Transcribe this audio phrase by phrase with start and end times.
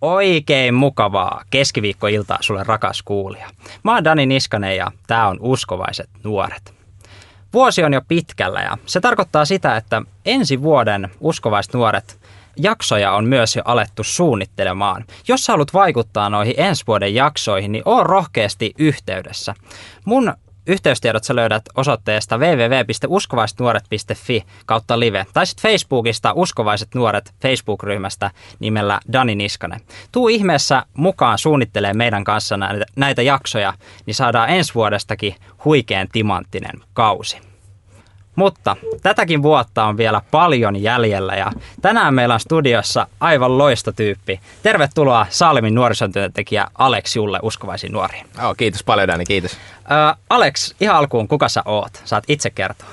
[0.00, 3.50] Oikein mukavaa keskiviikkoiltaa sulle rakas kuulija.
[3.82, 6.74] Mä oon Dani Niskanen ja tää on Uskovaiset nuoret.
[7.52, 12.20] Vuosi on jo pitkällä ja se tarkoittaa sitä, että ensi vuoden Uskovaiset nuoret
[12.56, 15.04] jaksoja on myös jo alettu suunnittelemaan.
[15.28, 19.54] Jos sä haluat vaikuttaa noihin ensi vuoden jaksoihin, niin oo rohkeasti yhteydessä.
[20.04, 20.34] Mun
[20.70, 29.34] Yhteystiedot sä löydät osoitteesta www.uskovaisetnuoret.fi kautta live tai sitten Facebookista Uskovaiset nuoret Facebook-ryhmästä nimellä Dani
[29.34, 29.80] Niskanen.
[30.12, 33.74] Tuu ihmeessä mukaan suunnittelee meidän kanssa näitä, näitä jaksoja,
[34.06, 35.34] niin saadaan ensi vuodestakin
[35.64, 37.49] huikean timanttinen kausi.
[38.40, 44.40] Mutta tätäkin vuotta on vielä paljon jäljellä ja tänään meillä on studiossa aivan loistotyyppi.
[44.62, 48.26] Tervetuloa Saalimin nuorisotyöntekijä Alex Julle Uskovaisiin nuoriin.
[48.44, 49.52] Oh, kiitos paljon Dani, kiitos.
[49.52, 52.02] Äh, Alex, ihan alkuun, kuka sä oot?
[52.04, 52.88] Saat itse kertoa.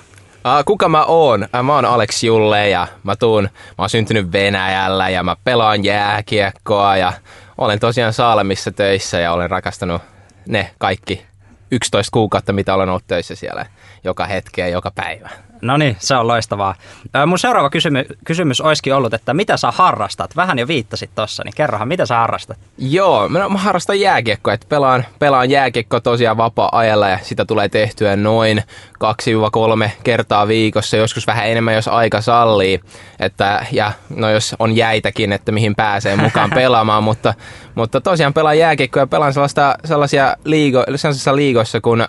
[0.66, 1.48] Kuka mä oon?
[1.64, 6.98] Mä oon Alex Julle ja mä tuun, mä oon syntynyt Venäjällä ja mä pelaan jääkiekkoa
[6.98, 7.14] ja
[7.58, 10.02] olen tosiaan Saalemissa töissä ja olen rakastanut
[10.48, 11.26] ne kaikki
[11.72, 13.66] 11 kuukautta, mitä olen ollut töissä siellä
[14.04, 15.30] joka hetki ja joka päivä.
[15.61, 16.75] No niin, se on loistavaa.
[17.27, 20.36] Mun seuraava kysymy- kysymys olisikin ollut, että mitä sä harrastat?
[20.36, 22.58] Vähän jo viittasit tossa, niin kerrohan, mitä sä harrastat?
[22.77, 28.16] Joo, mä, mä harrastan jääkiekkoa, että pelaan, pelaan jääkiekkoa tosiaan vapaa-ajalla ja sitä tulee tehtyä
[28.16, 28.64] noin
[29.88, 32.80] 2-3 kertaa viikossa, joskus vähän enemmän, jos aika sallii.
[33.19, 37.33] Että, ja no jos on jäitäkin, että mihin pääsee mukaan pelaamaan, mutta,
[37.75, 42.05] mutta tosiaan pelaan jääkiekkoa ja pelaan sellaista, sellaisia liigo, sellaisissa liigoissa kuin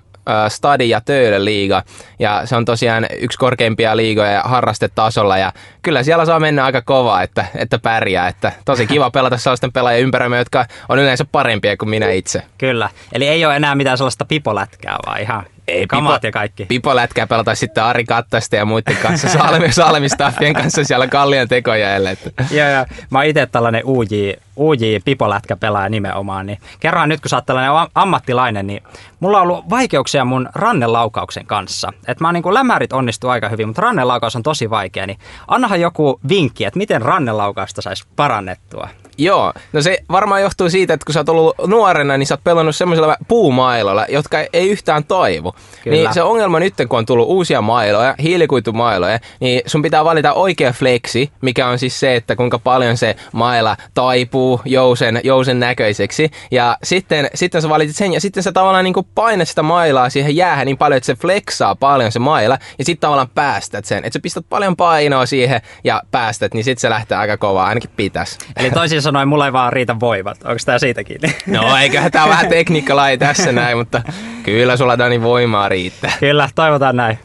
[0.49, 1.83] Stadi ja Töölön liiga.
[2.19, 5.39] Ja se on tosiaan yksi korkeimpia liigoja harrastetasolla.
[5.39, 8.29] Ja kyllä siellä saa mennä aika kovaa, että, että pärjää.
[8.29, 12.43] Että tosi kiva pelata sellaisten pelaajien ympärimme, jotka on yleensä parempia kuin minä itse.
[12.59, 12.89] Kyllä.
[13.13, 16.67] Eli ei ole enää mitään sellaista pipolätkää, vaan ihan ei, Kamat pipo, ja kaikki.
[16.67, 22.11] Pipo lätkää pelata sitten Ari Kattasta ja muiden kanssa, Salemi, Salemistaffien kanssa siellä Kallion tekojäällä.
[22.51, 22.87] Joo, joo.
[23.11, 27.47] Mä oon itse tällainen UJ, UJ pipolätkä pelaaja nimenomaan, niin kerran nyt kun sä oot
[27.47, 28.83] tällainen ammattilainen, niin
[29.21, 31.93] mulla on ollut vaikeuksia mun rannelaukauksen kanssa.
[32.09, 35.19] Että mä oon niin lämärit onnistuu aika hyvin, mutta rannelaukaus on tosi vaikea, niin
[35.49, 38.89] annahan joku vinkki, että miten rannelaukausta saisi parannettua.
[39.21, 42.45] Joo, no se varmaan johtuu siitä, että kun sä oot ollut nuorena, niin sä oot
[42.45, 45.55] pelannut semmoisella puumailoilla, jotka ei yhtään toivu.
[45.85, 45.97] Kyllä.
[45.97, 50.73] Niin se ongelma nyt, kun on tullut uusia mailoja, hiilikuitumailoja, niin sun pitää valita oikea
[50.73, 56.31] flexi, mikä on siis se, että kuinka paljon se maila taipuu jousen, jousen näköiseksi.
[56.51, 60.37] Ja sitten, sitten sä valitit sen, ja sitten sä tavallaan niin painat sitä mailaa siihen
[60.37, 63.99] jäähän niin paljon, että se flexaa paljon se maila, ja sitten tavallaan päästät sen.
[63.99, 67.91] Että sä pistät paljon painoa siihen ja päästät, niin sitten se lähtee aika kovaa, ainakin
[67.97, 68.39] pitäisi.
[68.57, 70.37] Eli toisin sanoen mulla ei vaan riitä voivat.
[70.45, 71.37] Onko tämä siitä kiinni?
[71.47, 74.03] No eiköhän tämä vähän tekniikkalaji tässä näin, mutta
[74.43, 76.13] kyllä sulla Dani voimaa riittää.
[76.21, 77.19] Kyllä, toivotaan näin.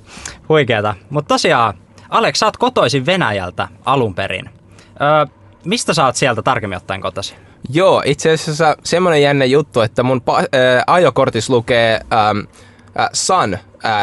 [0.50, 0.96] Huikeeta.
[1.10, 1.74] Mutta tosiaan,
[2.10, 4.50] Alex, sä oot kotoisin Venäjältä alun perin.
[5.02, 5.26] Öö,
[5.66, 7.38] mistä sä oot sieltä tarkemmin ottaen kotoisin?
[7.70, 12.38] Joo, itse asiassa semmoinen jännä juttu, että mun pa- äh, ajokortis lukee ähm,
[13.00, 13.58] äh, Sun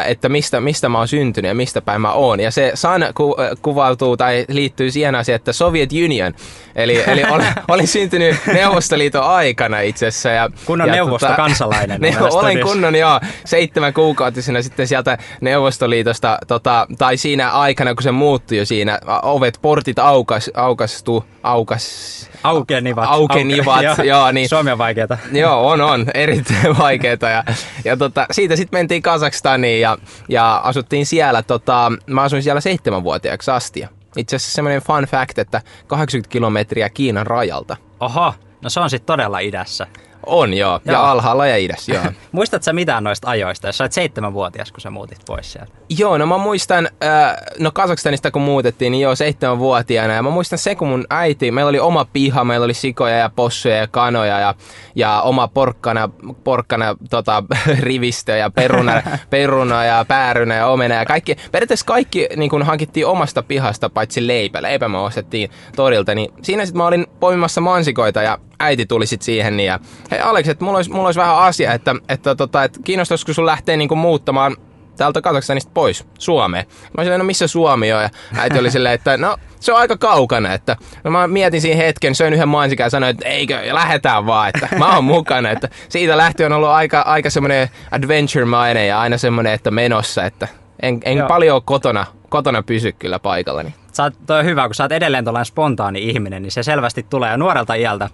[0.06, 2.40] että mistä, mistä mä oon syntynyt ja mistä päin mä oon.
[2.40, 6.34] Ja se san ku, kuvautuu tai liittyy siihen asiaan, että Soviet Union.
[6.74, 10.28] Eli, eli olen, olin syntynyt Neuvostoliiton aikana itse asiassa.
[10.28, 12.00] Ja, kunnon ja neuvostokansalainen.
[12.00, 13.20] Tota, ne, olen kunnon, joo.
[13.44, 19.58] Seitsemän kuukautisena sitten sieltä Neuvostoliitosta, tota, tai siinä aikana, kun se muuttui jo siinä, ovet,
[19.62, 23.04] portit aukas, aukastu, aukas, Aukenivat.
[23.08, 24.18] Aukenivat, Auke, joo.
[24.18, 25.18] joo niin, Suomi on vaikeeta.
[25.32, 26.06] Joo, on, on.
[26.14, 27.28] Erittäin vaikeeta.
[27.28, 27.44] Ja,
[27.84, 29.98] ja tota, siitä sitten mentiin Kazakstaniin ja,
[30.28, 31.42] ja asuttiin siellä.
[31.42, 33.84] Tota, mä asuin siellä seitsemänvuotiaaksi asti.
[34.16, 37.76] Itse asiassa semmoinen fun fact, että 80 kilometriä Kiinan rajalta.
[38.00, 39.86] Oho, no se on sitten todella idässä.
[40.26, 40.80] On joo, joo.
[40.94, 42.04] ja alhaalla ja idässä, joo.
[42.32, 45.72] Muistatko sä mitään noista ajoista, jos sä olet seitsemänvuotias, kun sä muutit pois sieltä?
[45.98, 50.14] Joo, no mä muistan, äh, no Kazakstanista kun muutettiin, niin joo, seitsemänvuotiaana.
[50.14, 53.30] Ja mä muistan se, kun mun äiti, meillä oli oma piha, meillä oli sikoja ja
[53.36, 54.54] possuja ja kanoja ja,
[54.94, 56.08] ja oma porkkana,
[56.44, 57.42] porkkana tota,
[57.80, 61.36] rivistö ja peruna, peruna ja päärynä ja omena ja kaikki.
[61.52, 64.62] Periaatteessa kaikki niin kun hankittiin omasta pihasta, paitsi leipä.
[64.62, 69.24] Leipä me ostettiin torilta, niin siinä sitten mä olin poimimassa mansikoita ja äiti tuli sitten
[69.24, 69.78] siihen niin ja
[70.10, 73.46] hei Alex, että mulla olisi, mulla olisi vähän asia, että, että, tota, että kiinnostaisiko sun
[73.46, 74.56] lähteä niinku muuttamaan
[74.96, 76.66] täältä Kazakstanista pois Suomeen.
[76.68, 78.02] Mä olisin, no missä Suomi on?
[78.02, 80.52] Ja äiti oli silleen, että no se on aika kaukana.
[80.52, 84.48] Että, no mä mietin siinä hetken, söin yhden mansikan ja sanoin, että eikö, lähdetään vaan,
[84.48, 85.50] että mä oon mukana.
[85.50, 90.48] Että siitä lähtien on ollut aika, aika semmoinen adventure-mainen ja aina semmoinen, että menossa, että
[90.82, 93.74] en, en paljon kotona, kotona pysy kyllä paikallani.
[93.92, 97.06] Sä oot, toi on hyvä, kun sä oot edelleen tällainen spontaani ihminen, niin se selvästi
[97.10, 98.08] tulee nuorelta iältä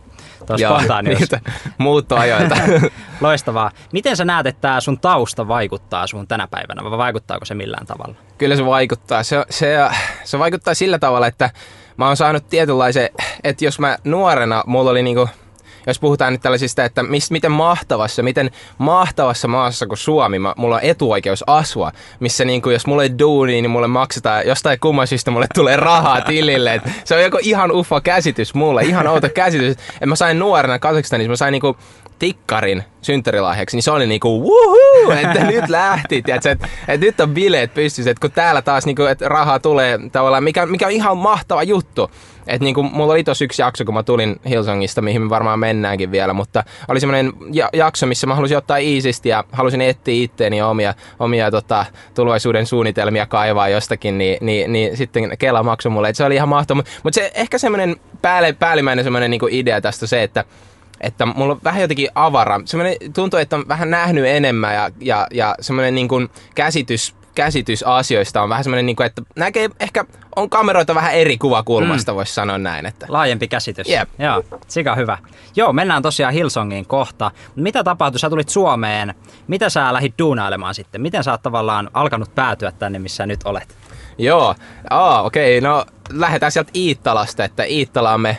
[0.46, 1.28] tuo spontaanius.
[1.78, 2.56] muuttoajoilta.
[3.20, 3.70] Loistavaa.
[3.92, 7.86] Miten sä näet, että tämä sun tausta vaikuttaa sun tänä päivänä, vai vaikuttaako se millään
[7.86, 8.14] tavalla?
[8.38, 9.22] Kyllä se vaikuttaa.
[9.22, 9.76] Se, se,
[10.24, 11.50] se vaikuttaa sillä tavalla, että
[11.96, 13.08] mä oon saanut tietynlaisen,
[13.44, 15.28] että jos mä nuorena, mulla oli niinku
[15.86, 20.74] jos puhutaan nyt tällaisista, että mis, miten mahtavassa, miten mahtavassa maassa kuin Suomi, mä, mulla
[20.74, 25.06] on etuoikeus asua, missä niin kuin, jos mulle ei duuni, niin mulle maksetaan, jostain kumman
[25.06, 26.74] syystä mulle tulee rahaa tilille.
[26.74, 29.76] Et se on joku ihan ufo käsitys mulle, ihan outo käsitys.
[29.94, 31.76] Että mä sain nuorena Kazakstanissa, mä sain niinku
[32.18, 36.58] tikkarin synttärilahjaksi, niin se oli niinku wuhuu, että nyt lähti, että et,
[36.88, 40.66] et nyt on bileet pystyssä, että kun täällä taas niinku, että rahaa tulee tavallaan, mikä,
[40.66, 42.10] mikä on ihan mahtava juttu.
[42.46, 46.10] Että niinku, mulla oli tossa yksi jakso, kun mä tulin Hillsongista, mihin me varmaan mennäänkin
[46.10, 50.62] vielä, mutta oli semmoinen ja- jakso, missä mä halusin ottaa iisisti ja halusin etsiä itteeni
[50.62, 51.84] omia, omia tota,
[52.14, 56.48] tulevaisuuden suunnitelmia kaivaa jostakin, niin, niin, niin sitten Kela maksoi mulle, että se oli ihan
[56.48, 56.82] mahtava.
[57.02, 60.44] Mutta se ehkä semmoinen päälle, päällimmäinen semmoinen niinku idea tästä se, että
[61.00, 62.60] että mulla on vähän jotenkin avara.
[62.64, 67.82] Semmoinen tuntuu, että on vähän nähnyt enemmän ja, ja, ja semmoinen niin kuin käsitys, käsitys
[67.82, 70.04] asioista on vähän semmoinen, niin kuin, että näkee ehkä
[70.36, 72.16] on kameroita vähän eri kuvakulmasta, mm.
[72.16, 72.86] voisi sanoa näin.
[72.86, 73.06] Että.
[73.08, 73.88] Laajempi käsitys.
[73.88, 74.08] Jep.
[74.18, 75.18] Joo, sika hyvä.
[75.56, 77.30] Joo, mennään tosiaan Hillsongiin kohta.
[77.56, 78.18] Mitä tapahtui?
[78.18, 79.14] Sä tulit Suomeen.
[79.48, 81.00] Mitä sä lähdit duunailemaan sitten?
[81.00, 83.76] Miten sä oot tavallaan alkanut päätyä tänne, missä nyt olet?
[84.18, 84.54] Joo,
[84.90, 85.70] Aa, okei, okay.
[85.70, 88.36] no lähdetään sieltä Iittalasta, että Iittalamme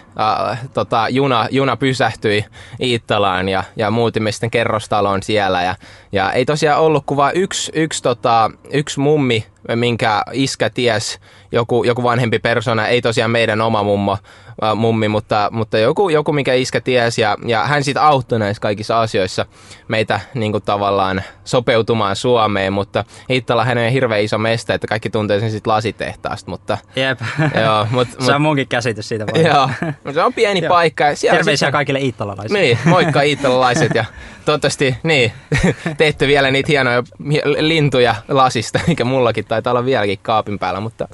[0.50, 2.46] äh, tota, juna, juna pysähtyi
[2.82, 5.64] Iittalaan ja, ja muutimme sitten kerrostaloon siellä.
[5.64, 5.76] Ja,
[6.12, 11.20] ja ei tosiaan ollut kuin vain yksi, yksi, tota, yksi mummi, minkä iskä ties,
[11.52, 14.18] joku, joku vanhempi persona, ei tosiaan meidän oma mummo,
[14.76, 19.02] mummi, mutta, mutta joku, joku, mikä iskä ties ja, ja hän sitten auttoi näissä kaikissa
[19.02, 19.46] asioissa
[19.88, 25.10] meitä niin kuin tavallaan sopeutumaan Suomeen, mutta Iittala hän on hirveän iso mesta, että kaikki
[25.10, 27.20] tuntee sen sitten lasitehtaasta, mutta Jep.
[27.66, 29.26] Joo, mut, se on munkin käsitys siitä.
[29.26, 29.46] Vaan.
[29.46, 31.16] Joo, mutta se on pieni paikka.
[31.16, 32.60] Siellä Terveisiä sitten- kaikille iittalalaisille.
[32.60, 34.06] Niin, moikka iittalalaiset ja
[34.46, 35.32] toivottavasti niin,
[35.98, 37.04] teette vielä niitä hienoja
[37.58, 41.08] lintuja lasista, mikä mullakin taitaa olla vieläkin kaapin päällä, mutta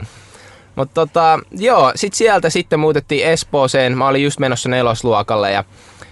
[0.75, 3.97] mutta tota, joo, sit sieltä sitten muutettiin Espooseen.
[3.97, 5.63] Mä olin just menossa nelosluokalle ja,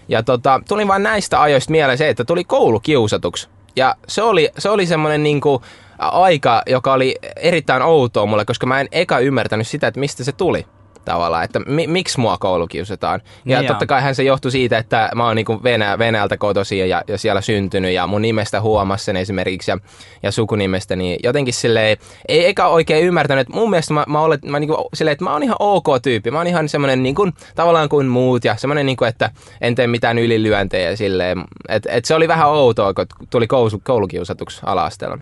[0.08, 3.50] ja tota, tulin vain näistä ajoista mieleen se, että tuli koulukiusatuksi.
[3.76, 5.62] Ja se oli, se oli semmoinen niinku
[6.00, 10.32] aika, joka oli erittäin outoa mulle, koska mä en eka ymmärtänyt sitä, että mistä se
[10.32, 10.66] tuli
[11.06, 13.22] tavallaan, että mi- miksi mua koulukiusataan.
[13.46, 16.90] Ja Niin totta kai hän se johtui siitä, että mä oon niinku Venä- Venäjältä kotoisin
[16.90, 19.78] ja, ja siellä syntynyt ja mun nimestä huomasi sen esimerkiksi ja,
[20.24, 24.40] ja sukunimestä, niin jotenkin silleen, ei eka oikein ymmärtänyt, että mun mielestä mä, mä, olen,
[24.46, 27.90] mä niinku, silleen, että mä oon ihan ok tyyppi, mä oon ihan semmoinen niinku, tavallaan
[27.90, 29.32] kuin muut ja semmoinen, niinku, että
[29.62, 34.62] en tee mitään ylilyöntejä silleen, että et se oli vähän outoa, kun tuli koulu, koulukiusatuksi
[34.66, 35.18] ala-asteella.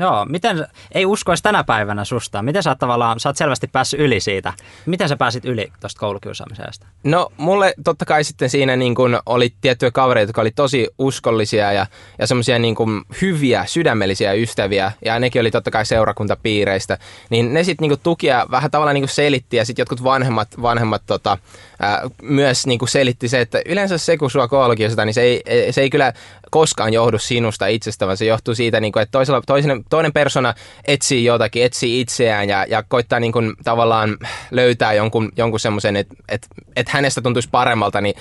[0.00, 2.42] Joo, miten, ei uskoisi tänä päivänä susta.
[2.42, 4.52] Miten sä oot tavallaan, sä oot selvästi päässyt yli siitä.
[4.86, 6.86] Miten sä pääsit yli tuosta koulukiusaamisesta?
[7.04, 11.72] No mulle totta kai sitten siinä niin kun oli tiettyjä kavereita, jotka oli tosi uskollisia
[11.72, 11.86] ja,
[12.18, 12.76] ja semmoisia niin
[13.22, 14.92] hyviä, sydämellisiä ystäviä.
[15.04, 16.98] Ja nekin oli totta kai seurakuntapiireistä.
[17.30, 21.02] Niin ne sitten niin tuki ja vähän tavallaan niin selitti ja sitten jotkut vanhemmat, vanhemmat
[21.06, 21.38] tota,
[21.80, 25.80] ää, myös niin selitti se, että yleensä se kun sua koulukiusataan, niin se ei, se
[25.80, 26.12] ei kyllä
[26.50, 30.54] koskaan johdu sinusta itsestä, vaan se johtuu siitä, niin kun, että toisella, toinen, toinen persona
[30.84, 34.16] etsii jotakin, etsii itseään ja, ja koittaa niin kun, tavallaan
[34.50, 36.46] löytää jonkun, jonkun semmoisen, että et,
[36.76, 38.14] et hänestä tuntuisi paremmalta, niin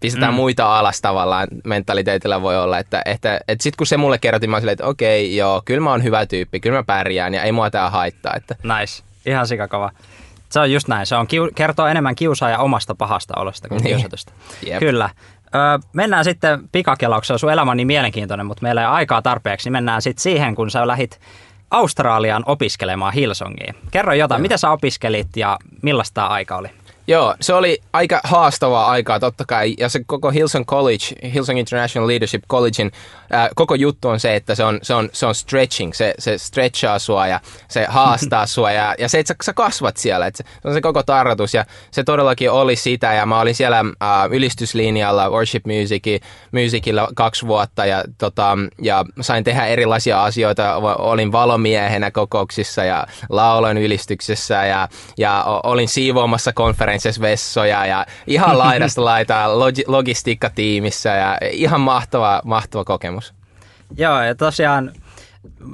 [0.00, 0.36] pistetään mm.
[0.36, 2.78] muita alas tavallaan mentaliteetillä voi olla.
[2.78, 5.80] Että, että, että sitten kun se mulle kerrottiin, mä olin silleen, että okei, joo, kyllä
[5.80, 8.34] mä oon hyvä tyyppi, kyllä mä pärjään ja ei mua tää haittaa.
[8.36, 9.02] Että, Nice.
[9.26, 9.90] Ihan sikakava.
[10.48, 11.06] Se on just näin.
[11.06, 13.96] Se on kiu- kertoo enemmän kiusaaja omasta pahasta olosta kuin Niin.
[13.96, 14.32] kiusatusta.
[14.66, 14.78] Jep.
[14.78, 15.10] Kyllä.
[15.54, 15.60] Öö,
[15.92, 17.38] mennään sitten pikakelauksella.
[17.38, 19.66] Sun elämä on niin mielenkiintoinen, mutta meillä ei ole aikaa tarpeeksi.
[19.66, 21.20] Niin mennään sitten siihen, kun sä lähit
[21.70, 23.74] Australiaan opiskelemaan Hillsongiin.
[23.90, 26.68] Kerro jotain, mitä sä opiskelit ja millaista tämä aika oli?
[27.10, 32.08] Joo, se oli aika haastavaa aikaa totta kai, ja se koko Hillsong College, Hillsong International
[32.08, 32.92] Leadership Collegein
[33.30, 36.38] ää, koko juttu on se, että se on, se on, se on stretching, se, se
[36.38, 40.42] stretchaa sua ja se haastaa sua, ja, ja se, että sä, sä kasvat siellä, että
[40.44, 44.24] se, on se koko tarkoitus, ja se todellakin oli sitä, ja mä olin siellä ää,
[44.24, 46.20] ylistyslinjalla worship musici,
[46.52, 53.78] musicilla kaksi vuotta, ja, tota, ja sain tehdä erilaisia asioita, olin valomiehenä kokouksissa, ja lauloin
[53.78, 54.88] ylistyksessä, ja,
[55.18, 62.84] ja olin siivoamassa konferenssissa vessoja ja ihan laidasta laitaa logi- logistiikkatiimissä ja ihan mahtava, mahtava
[62.84, 63.34] kokemus.
[63.96, 64.92] Joo, ja tosiaan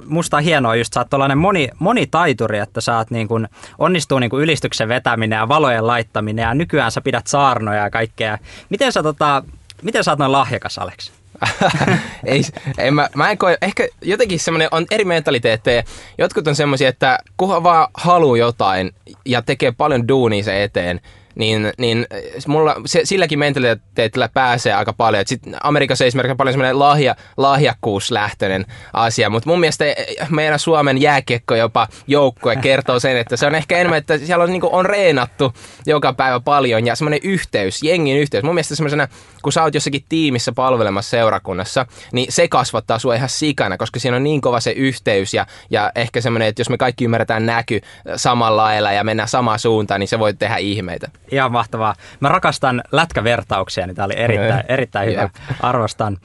[0.07, 4.19] musta on hienoa just, sä oot tollanen moni, monitaituri, että sä oot niin kun, onnistuu
[4.19, 8.38] niin kun ylistyksen vetäminen ja valojen laittaminen ja nykyään sä pidät saarnoja ja kaikkea.
[8.71, 9.43] Miten sä, tota,
[9.83, 11.12] miten sä oot noin lahjakas, Aleksi?
[12.25, 12.43] ei,
[12.79, 15.83] en mä, mä en koe, ehkä jotenkin semmoinen on eri mentaliteetteja.
[16.19, 18.95] Jotkut on semmoisia, että kunhan vaan haluaa jotain
[19.27, 21.01] ja tekee paljon duunia sen eteen,
[21.35, 22.07] niin, niin
[22.47, 25.21] mulla, se, silläkin mentaliteetillä pääsee aika paljon.
[25.21, 29.85] Et sit Amerikassa esimerkiksi on paljon semmoinen lahja, lahjakkuuslähtöinen asia, mutta mun mielestä
[30.31, 34.50] meidän Suomen jääkiekko jopa joukkue kertoo sen, että se on ehkä enemmän, että siellä on,
[34.50, 35.53] niin on reenattu
[35.87, 38.45] joka päivä paljon ja semmoinen yhteys, jengin yhteys.
[38.45, 39.09] Mun mielestä semmoisena,
[39.43, 44.17] kun sä oot jossakin tiimissä palvelemassa seurakunnassa, niin se kasvattaa sua ihan sikana, koska siinä
[44.17, 47.81] on niin kova se yhteys ja, ja ehkä semmoinen, että jos me kaikki ymmärretään näky
[48.17, 51.11] samalla lailla ja mennään samaan suuntaan, niin se voi tehdä ihmeitä.
[51.31, 51.95] Ihan mahtavaa.
[52.21, 55.31] Mä rakastan lätkävertauksia, niin tämä oli erittäin, erittäin hyvä.
[55.61, 56.19] Arvostan.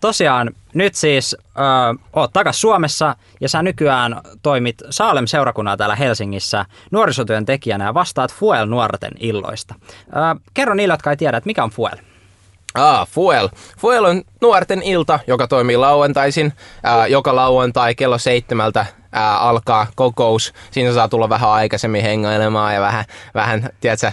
[0.00, 6.66] Tosiaan nyt siis äh, oot takas Suomessa ja sä nykyään toimit Saalem seurakunnalla täällä Helsingissä
[6.90, 9.74] nuorisotyön tekijänä ja vastaat Fuel nuorten illoista.
[10.16, 11.96] Äh, kerro niille, jotka ei tiedä, että mikä on Fuel.
[12.74, 13.48] Ah, Fuel.
[13.78, 16.52] Fuel on nuorten ilta, joka toimii lauantaisin.
[16.82, 20.52] Ää, joka lauantai kello seitsemältä ää, alkaa kokous.
[20.70, 23.04] Siinä saa tulla vähän aikaisemmin hengailemaan ja vähän,
[23.34, 24.12] vähän tiedätkö,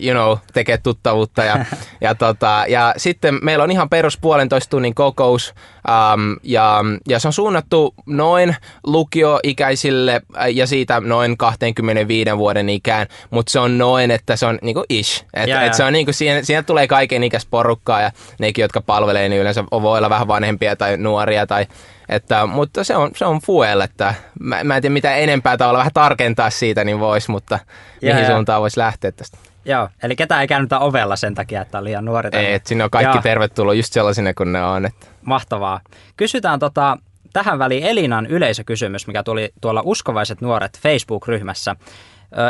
[0.00, 1.44] you know, tekee tuttavuutta.
[1.44, 1.64] Ja,
[2.00, 5.54] ja, tota, ja sitten meillä on ihan perus puolentoista tunnin kokous
[5.88, 10.22] um, ja, ja se on suunnattu noin lukioikäisille
[10.54, 15.24] ja siitä noin 25 vuoden ikään, mutta se on noin, että se on niinku ish.
[15.34, 18.80] Et, yeah, et se on niinku, siihen, siihen tulee kaiken ikäistä porukkaa ja nekin, jotka
[18.80, 21.66] palvelee, niin yleensä voi olla vähän vanhempia tai nuoria tai
[22.08, 25.78] että, mutta se on, se on fuel, että mä, mä en tiedä mitä enempää tavalla
[25.78, 27.58] vähän tarkentaa siitä, niin voisi, mutta
[28.02, 28.34] ja, mihin ja.
[28.34, 29.38] suuntaan voisi lähteä tästä.
[29.64, 32.28] Joo, eli ketään ei käännytä ovella sen takia, että on liian nuori.
[32.32, 33.22] Ei, että sinne on kaikki Joo.
[33.22, 34.86] tervetuloa just sellaisina kuin ne on.
[34.86, 35.06] Että.
[35.22, 35.80] Mahtavaa.
[36.16, 36.98] Kysytään tota,
[37.32, 41.76] tähän väliin Elinan yleisökysymys, mikä tuli tuolla Uskovaiset nuoret Facebook-ryhmässä.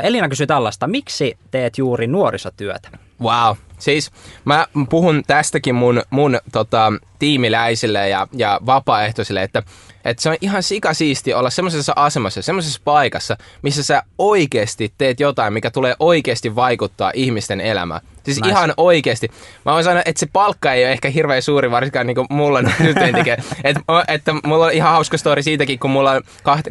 [0.02, 2.88] Elina kysyi tällaista, miksi teet juuri nuorisotyötä?
[3.22, 3.56] Wow.
[3.78, 4.10] Siis
[4.44, 9.62] mä puhun tästäkin mun, mun tota, tiimiläisille ja, ja vapaaehtoisille, että,
[10.04, 15.52] että se on ihan sikasiisti olla semmoisessa asemassa, semmoisessa paikassa, missä sä oikeasti teet jotain,
[15.52, 18.00] mikä tulee oikeasti vaikuttaa ihmisten elämään.
[18.24, 18.48] Siis nice.
[18.48, 19.30] ihan oikeasti.
[19.64, 22.62] Mä voin sanoa, että se palkka ei ole ehkä hirveän suuri, varsinkaan niin kuin mulla
[22.80, 23.36] nyt tekee.
[23.64, 23.76] Et,
[24.08, 26.22] että mulla on ihan hauska story siitäkin, kun mulla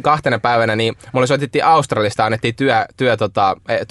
[0.02, 3.84] kahtena päivänä, niin mulla soitettiin Australista, annettiin työ, työ, tota, e,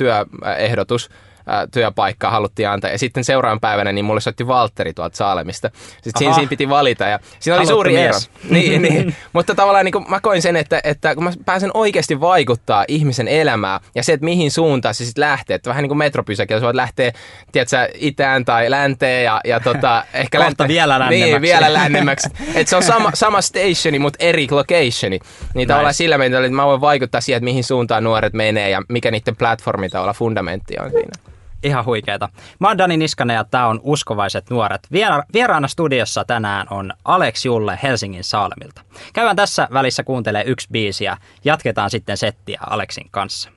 [1.71, 2.89] työpaikkaa haluttiin antaa.
[2.89, 5.69] Ja sitten seuraavan päivänä niin mulle soitti Valtteri tuolta Saalemista.
[5.73, 8.29] Sitten siinä, siinä piti valita ja siinä oli suuri mies.
[8.35, 8.53] ero.
[8.53, 9.15] niin, niin.
[9.33, 13.79] Mutta tavallaan niin mä koin sen, että, että kun mä pääsen oikeasti vaikuttaa ihmisen elämää
[13.95, 15.55] ja se, että mihin suuntaan se sitten lähtee.
[15.55, 17.11] Että vähän niin kuin metropysäkillä, sä voit lähteä
[17.51, 20.67] tiedätkö, itään tai länteen ja, ja tota, ehkä länteen.
[20.67, 21.31] vielä lännemmäksi.
[21.31, 22.29] Niin, vielä lännemmäksi.
[22.55, 24.83] että se on sama, sama stationi, mutta eri locationi.
[25.09, 25.19] Niin
[25.53, 25.67] nice.
[25.67, 29.11] tavallaan sillä meitä, että mä voin vaikuttaa siihen, että mihin suuntaan nuoret menee ja mikä
[29.11, 31.33] niiden platformi tavalla fundamentti on siinä
[31.63, 32.29] ihan huikeeta.
[32.59, 34.87] Mä oon Dani Niskanen ja tää on Uskovaiset nuoret.
[34.93, 38.81] Viera- vieraana studiossa tänään on Alex Julle Helsingin Saalemilta.
[39.13, 43.49] Käydään tässä välissä kuuntelee yksi biisi ja jatketaan sitten settiä Aleksin kanssa.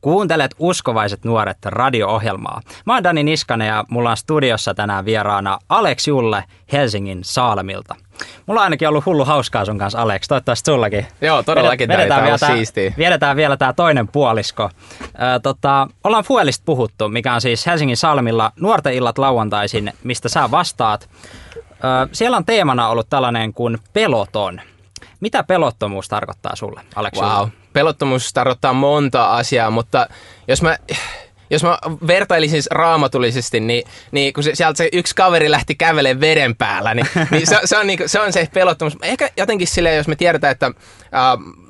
[0.00, 2.60] Kuuntelet Uskovaiset nuoret radio-ohjelmaa.
[2.86, 7.94] Mä oon Dani Niskanen ja mulla on studiossa tänään vieraana Alex Julle Helsingin Saalemilta.
[8.46, 10.28] Mulla on ainakin ollut hullu hauskaa sun kanssa, Alex.
[10.28, 11.06] Toivottavasti sullakin.
[11.20, 11.88] Joo, todellakin.
[11.88, 12.56] Vedetään, vielä tää,
[12.98, 14.70] vedetään vielä tämä toinen puolisko.
[15.02, 20.50] Ö, tota, ollaan Fuelista puhuttu, mikä on siis Helsingin Salmilla nuorten illat lauantaisin, mistä sä
[20.50, 21.08] vastaat.
[21.56, 24.60] Ö, siellä on teemana ollut tällainen kuin peloton.
[25.20, 27.18] Mitä pelottomuus tarkoittaa sulle, Alex?
[27.20, 27.48] Wow.
[27.76, 30.06] Pelottomuus tarkoittaa monta asiaa, mutta
[30.48, 30.78] jos mä
[31.50, 36.56] jos mä vertailisin raamatullisesti, niin, niin kun se, sieltä se yksi kaveri lähti kävelemään veden
[36.56, 38.96] päällä, niin, niin se, se, on, niin, se on se pelottomuus.
[39.02, 40.72] Ehkä jotenkin silleen, jos me tiedetään, että äh,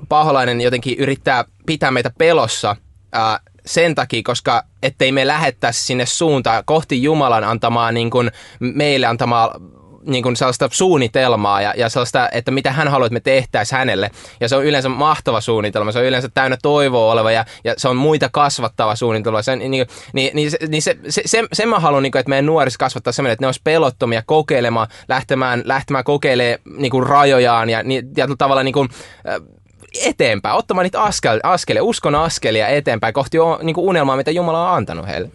[0.08, 2.76] paholainen jotenkin yrittää pitää meitä pelossa,
[3.16, 9.06] äh, sen takia, koska ettei me lähettäisi sinne suuntaan kohti Jumalan antamaa, niin kuin meille
[9.06, 9.54] antamaa
[10.06, 14.10] niin kuin sellaista suunnitelmaa ja, ja sellaista, että mitä hän haluaa, että me tehtäisiin hänelle.
[14.40, 17.88] Ja se on yleensä mahtava suunnitelma, se on yleensä täynnä toivoa oleva ja, ja se
[17.88, 19.42] on muita kasvattava suunnitelma.
[19.42, 22.30] Se, niin, niin, niin, se, niin se, se, se, sen mä haluan, niin kuin, että
[22.30, 27.70] meidän nuorissa kasvattaa semmoinen, että ne olisi pelottomia kokeilemaan, lähtemään, lähtemään kokeilemaan niin kuin rajojaan
[27.70, 28.88] ja niin, tietyllä tavalla niin kuin,
[30.04, 34.76] eteenpäin, ottamaan niitä askel, askelia, uskon askelia eteenpäin kohti niin kuin unelmaa, mitä Jumala on
[34.76, 35.30] antanut heille.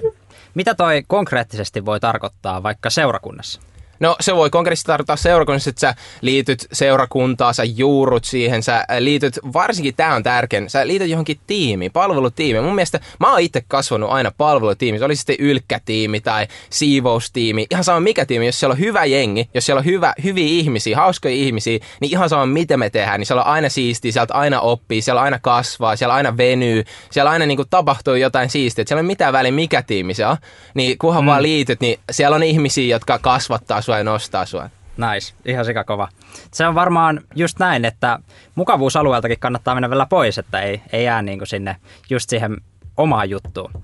[0.55, 3.61] Mitä toi konkreettisesti voi tarkoittaa vaikka seurakunnassa?
[4.01, 9.39] No se voi konkreettisesti tarkoittaa seurakunnassa, että sä liityt seurakuntaan, sä juurut siihen, sä liityt,
[9.53, 12.63] varsinkin tämä on tärkeä, sä liityt johonkin tiimiin, palvelutiimiin.
[12.63, 17.99] Mun mielestä mä oon itse kasvanut aina palvelutiimissä, oli sitten ylkkätiimi tai siivoustiimi, ihan sama
[17.99, 21.79] mikä tiimi, jos siellä on hyvä jengi, jos siellä on hyvä, hyviä ihmisiä, hauskoja ihmisiä,
[21.99, 25.21] niin ihan sama mitä me tehdään, niin siellä on aina siistiä, sieltä aina oppii, siellä
[25.21, 29.03] aina kasvaa, siellä aina venyy, siellä aina niin kuin tapahtuu jotain siistiä, että siellä ei
[29.03, 30.37] ole mitään väliä mikä tiimi se on,
[30.73, 31.27] niin kunhan mm.
[31.27, 34.69] vaan liityt, niin siellä on ihmisiä, jotka kasvattaa sua ja nostaa sua.
[34.97, 36.07] Nice, ihan sikakova.
[36.51, 38.19] Se on varmaan just näin, että
[38.55, 41.75] mukavuusalueeltakin kannattaa mennä vielä pois, että ei, ei jää niin kuin sinne
[42.09, 42.57] just siihen
[42.97, 43.83] omaa juttuun.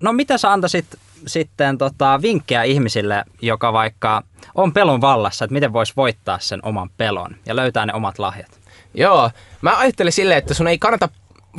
[0.00, 0.86] No mitä sä antaisit
[1.26, 4.22] sitten tota, vinkkejä ihmisille, joka vaikka
[4.54, 8.60] on pelon vallassa, että miten voisi voittaa sen oman pelon ja löytää ne omat lahjat?
[8.94, 9.30] Joo,
[9.60, 11.08] mä ajattelen silleen, että sun ei kannata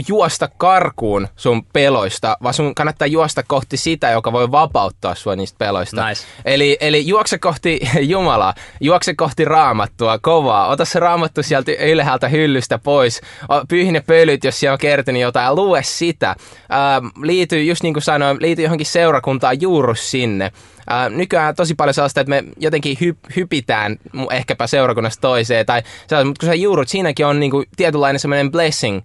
[0.07, 5.57] juosta karkuun sun peloista, vaan sun kannattaa juosta kohti sitä, joka voi vapauttaa sua niistä
[5.57, 6.07] peloista.
[6.07, 6.23] Nice.
[6.45, 7.79] Eli, eli juokse kohti
[8.13, 13.21] Jumalaa, juokse kohti raamattua kovaa, ota se raamattu sieltä ylhäältä hyllystä pois,
[13.67, 16.35] pyyhi ne pölyt, jos siellä on kertynyt jotain, lue sitä.
[16.69, 20.51] Ää, liity, just niin kuin sanoin, liity johonkin seurakuntaan, juuru sinne.
[20.89, 23.97] Ää, nykyään tosi paljon sellaista, että me jotenkin hyp, hypitään
[24.31, 29.01] ehkäpä seurakunnasta toiseen, tai sellaista, mutta kun sä juurut, siinäkin on niinku tietynlainen semmoinen blessing.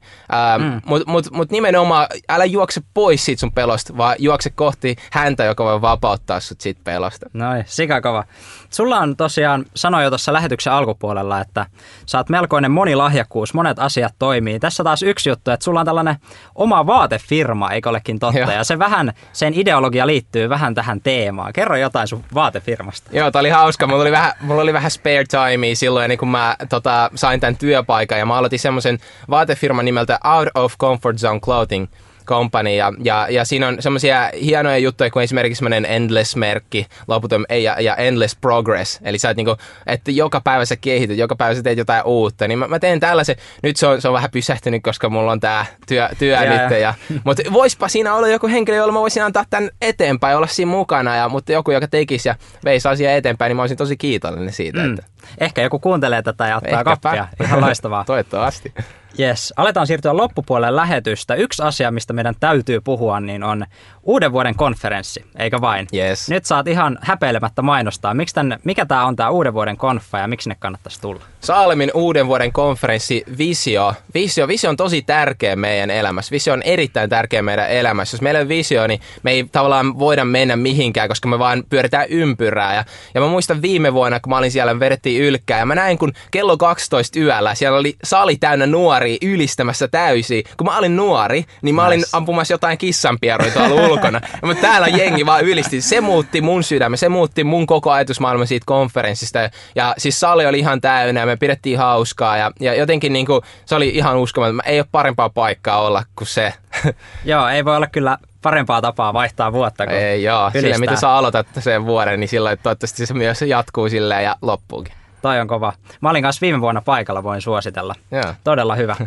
[0.58, 0.80] mm.
[0.86, 5.64] Mutta mut, mut nimenomaan, älä juokse pois siitä sun pelosta, vaan juokse kohti häntä, joka
[5.64, 7.26] voi vapauttaa sut siitä pelosta.
[7.32, 8.24] Noin, sikakova.
[8.70, 11.66] Sulla on tosiaan, sanoin jo tuossa lähetyksen alkupuolella, että
[12.06, 14.60] sä oot melkoinen monilahjakkuus, monet asiat toimii.
[14.60, 16.16] Tässä taas yksi juttu, että sulla on tällainen
[16.54, 18.38] oma vaatefirma, eikö olekin totta?
[18.38, 18.50] Joo.
[18.50, 21.52] Ja se vähän, sen ideologia liittyy vähän tähän teemaan.
[21.52, 23.10] Kerro jotain sun vaatefirmasta.
[23.12, 23.86] Joo, tää oli hauska.
[23.86, 27.56] Mulla oli vähän, mulla oli vähän spare timea silloin, niin kun mä tota, sain tämän
[27.56, 28.98] työpaikan ja mä aloitin semmoisen
[29.30, 31.86] vaatefirman nimeltä Out of Comfort Zone Clothing–
[32.26, 37.80] company ja, ja, ja siinä on semmoisia hienoja juttuja kuin esimerkiksi semmoinen endless-merkki, loputon, ja,
[37.80, 41.62] ja endless progress, eli sä oot niinku, että joka päivä sä kehityt, joka päivä sä
[41.62, 44.82] teet jotain uutta, niin mä, mä teen tällaisen, nyt se on, se on vähän pysähtynyt,
[44.82, 46.70] koska mulla on tää työ, työ yeah.
[46.70, 50.46] nyt, ja, mutta voispa siinä olla joku henkilö, jolla mä voisin antaa tämän eteenpäin, olla
[50.46, 53.96] siinä mukana, ja, mutta joku, joka tekisi ja veisi asiaa eteenpäin, niin mä olisin tosi
[53.96, 54.78] kiitollinen siitä.
[54.78, 54.90] Mm.
[54.90, 55.11] Että...
[55.38, 56.90] Ehkä joku kuuntelee tätä ja ottaa Ehkäpä.
[56.90, 58.04] kappia, ihan loistavaa.
[58.12, 58.74] Toivottavasti.
[59.20, 61.34] Yes, aletaan siirtyä loppupuolelle lähetystä.
[61.34, 63.64] Yksi asia, mistä meidän täytyy puhua, niin on
[64.02, 65.86] uuden vuoden konferenssi, eikö vain?
[65.94, 66.28] Yes.
[66.28, 68.14] Nyt saat ihan häpeilemättä mainostaa.
[68.14, 71.22] Miksi tänne, mikä tämä on tämä uuden vuoden konfa ja miksi ne kannattaisi tulla?
[71.42, 73.94] Saalemin uuden vuoden konferenssi Visio.
[74.14, 74.48] Visio.
[74.48, 76.32] Visio on tosi tärkeä meidän elämässä.
[76.32, 78.14] Visio on erittäin tärkeä meidän elämässä.
[78.14, 82.06] Jos meillä on visio, niin me ei tavallaan voida mennä mihinkään, koska me vaan pyöritään
[82.08, 82.74] ympyrää.
[82.74, 82.84] Ja,
[83.14, 85.58] ja mä muistan viime vuonna, kun mä olin siellä, vedettiin ylkkää.
[85.58, 90.44] Ja mä näin, kun kello 12 yöllä, siellä oli sali täynnä nuori ylistämässä täysin.
[90.56, 91.94] Kun mä olin nuori, niin mä nice.
[91.94, 94.20] olin ampumassa jotain kissanpieruja tuolla ulkona.
[94.42, 95.80] Mutta täällä jengi vaan ylisti.
[95.80, 99.38] Se muutti mun sydämen, se muutti mun koko ajatusmaailma siitä konferenssista.
[99.74, 102.36] Ja siis sali oli ihan täynnä ja me pidettiin hauskaa.
[102.36, 104.60] Ja, ja jotenkin niin kuin, se oli ihan uskomaton.
[104.64, 106.54] Ei ole parempaa paikkaa olla kuin se.
[107.24, 111.10] Joo, ei voi olla kyllä parempaa tapaa vaihtaa vuotta kuin Ei joo, sille mitä sä
[111.10, 114.94] aloitat sen vuoden, niin silloin toivottavasti se myös jatkuu silleen ja loppuukin.
[115.22, 115.72] Toi on kova.
[116.00, 117.94] Mä olin kanssa viime vuonna paikalla, voin suositella.
[118.10, 118.34] Joo.
[118.44, 118.96] Todella hyvä.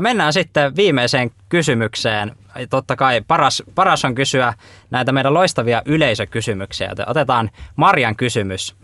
[0.00, 2.36] Mennään sitten viimeiseen kysymykseen.
[2.70, 4.54] Totta kai paras, paras on kysyä
[4.90, 8.76] näitä meidän loistavia yleisökysymyksiä, joten otetaan Marjan kysymys.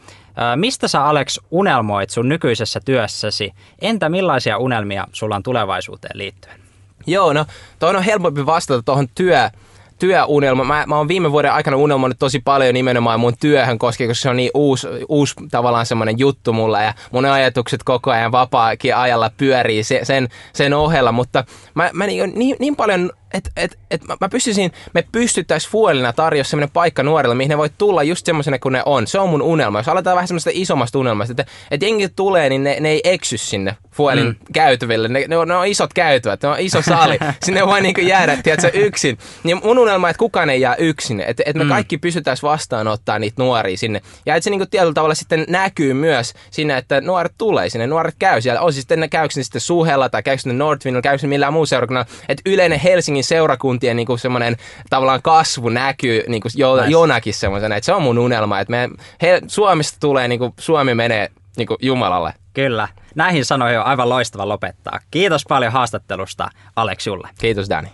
[0.57, 3.53] Mistä sä Alex unelmoit sun nykyisessä työssäsi?
[3.81, 6.61] Entä millaisia unelmia sulla on tulevaisuuteen liittyen?
[7.07, 7.45] Joo, no
[7.79, 9.51] toi on helpompi vastata tuohon työ,
[9.99, 10.65] työunelma.
[10.65, 14.37] Mä, mä oon viime vuoden aikana unelmoinut tosi paljon nimenomaan mun työhön, koska se on
[14.37, 19.83] niin uusi, uusi tavallaan semmoinen juttu mulla ja mun ajatukset koko ajan vapaakin ajalla pyörii
[20.03, 21.45] sen, sen ohella, mutta
[21.75, 26.45] mä, mä niin, niin, niin paljon että et, et mä pystyisin, me pystyttäisiin Fuelina tarjoa
[26.45, 29.07] sellainen paikka nuorille, mihin ne voi tulla just semmoisena kuin ne on.
[29.07, 29.79] Se on mun unelma.
[29.79, 33.39] Jos aletaan vähän semmoista isommasta unelmasta, että, että jengi tulee, niin ne, ne ei eksy
[33.39, 34.37] sinne Fuelin mm.
[34.53, 35.09] käytäville.
[35.09, 37.19] Ne, ne, on, ne on isot käytävät, ne on iso sali.
[37.45, 39.19] Sinne voi niinku jäädä, tiedätkö, yksin.
[39.45, 41.21] Niin mun unelma, että kukaan ei jää yksin.
[41.21, 41.69] Että, että me mm.
[41.69, 44.01] kaikki pystyttäisiin vastaanottaa niitä nuoria sinne.
[44.27, 48.15] Ja että se niinku tietyllä tavalla sitten näkyy myös sinne, että nuoret tulee sinne, nuoret
[48.19, 48.61] käy siellä.
[48.61, 51.67] On siis sitten ne käykö sitten Suhella tai käykö ne Northwindilla, käykö ne millään muu
[51.67, 52.07] seurakunnalla.
[52.29, 54.57] Että yleinen Helsingin seurakuntien niin kuin semmoinen
[54.91, 56.91] tavallaan kasvu näkyy niin kuin jo, nice.
[56.91, 58.89] jonakin semmoisena, että se on mun unelma, että me,
[59.23, 62.35] he, Suomesta tulee, niin kuin, Suomi menee niin kuin Jumalalle.
[62.55, 62.89] Kyllä.
[63.15, 65.01] Näihin sanoihin on aivan loistava lopettaa.
[65.11, 67.29] Kiitos paljon haastattelusta, Alex Julle.
[67.39, 67.89] Kiitos, Dani.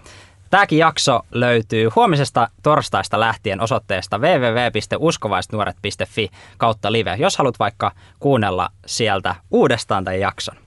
[0.50, 9.34] Tämäkin jakso löytyy huomisesta torstaista lähtien osoitteesta www.uskovaisnuoret.fi kautta live, jos haluat vaikka kuunnella sieltä
[9.50, 10.61] uudestaan tämän jakson.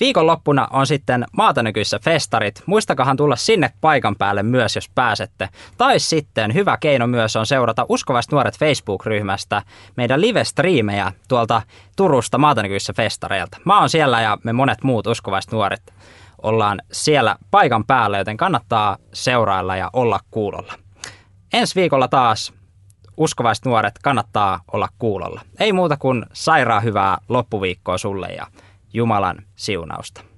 [0.00, 2.62] Viikonloppuna on sitten maatanykyissä festarit.
[2.66, 5.48] Muistakahan tulla sinne paikan päälle myös, jos pääsette.
[5.78, 9.62] Tai sitten hyvä keino myös on seurata Uskovaiset nuoret Facebook-ryhmästä
[9.96, 11.62] meidän live-striimejä tuolta
[11.96, 13.58] Turusta maatanykyissä festareilta.
[13.64, 15.94] Mä oon siellä ja me monet muut uskovaiset nuoret
[16.42, 20.72] ollaan siellä paikan päällä, joten kannattaa seurailla ja olla kuulolla.
[21.52, 22.52] Ensi viikolla taas
[23.16, 25.40] uskovaiset nuoret kannattaa olla kuulolla.
[25.60, 28.46] Ei muuta kuin sairaan hyvää loppuviikkoa sulle ja
[28.94, 30.33] Jumalan siunausta.